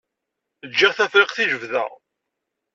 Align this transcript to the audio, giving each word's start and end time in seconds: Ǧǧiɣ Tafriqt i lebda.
Ǧǧiɣ 0.69 0.91
Tafriqt 0.97 1.37
i 1.43 1.45
lebda. 1.51 1.83